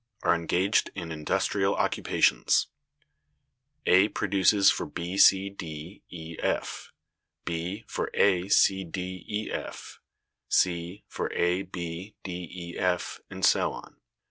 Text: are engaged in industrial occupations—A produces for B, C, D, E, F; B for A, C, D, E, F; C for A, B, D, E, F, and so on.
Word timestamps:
are 0.23 0.33
engaged 0.33 0.89
in 0.95 1.11
industrial 1.11 1.75
occupations—A 1.75 4.07
produces 4.07 4.71
for 4.71 4.87
B, 4.87 5.15
C, 5.15 5.47
D, 5.51 6.01
E, 6.09 6.37
F; 6.41 6.91
B 7.45 7.83
for 7.85 8.09
A, 8.15 8.47
C, 8.49 8.83
D, 8.83 9.23
E, 9.29 9.51
F; 9.51 9.99
C 10.49 11.03
for 11.07 11.31
A, 11.33 11.61
B, 11.61 12.15
D, 12.23 12.49
E, 12.51 12.79
F, 12.79 13.21
and 13.29 13.45
so 13.45 13.73
on. 13.73 13.97